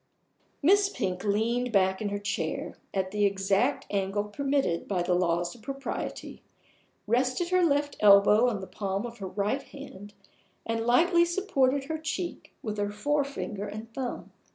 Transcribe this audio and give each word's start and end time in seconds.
Miss 0.63 0.89
Pink 0.89 1.23
leaned 1.23 1.71
back 1.71 2.01
in 2.01 2.09
her 2.09 2.17
chair, 2.17 2.75
at 2.91 3.11
the 3.11 3.23
exact 3.23 3.85
angle 3.91 4.23
permitted 4.23 4.87
by 4.87 5.03
the 5.03 5.13
laws 5.13 5.53
of 5.53 5.61
propriety; 5.61 6.41
rested 7.05 7.49
her 7.49 7.61
left 7.63 7.97
elbow 7.99 8.47
on 8.49 8.61
the 8.61 8.65
palm 8.65 9.05
of 9.05 9.19
her 9.19 9.27
right 9.27 9.61
hand, 9.61 10.15
and 10.65 10.87
lightly 10.87 11.23
supported 11.23 11.83
her 11.83 11.99
cheek 11.99 12.51
with 12.63 12.79
her 12.79 12.89
forefinger 12.91 13.67
and 13.67 13.93
thumb. 13.93 14.31